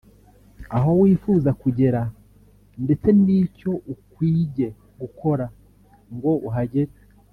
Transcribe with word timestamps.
aho 0.77 0.91
wifuza 1.01 1.49
kugera 1.61 2.01
ndetse 2.83 3.07
n'icyo 3.23 3.71
ukwige 3.93 4.67
gukora 5.01 5.45
ngo 6.15 6.31
uhagere 6.49 6.93